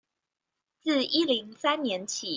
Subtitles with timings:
[0.79, 2.27] 自一零三年起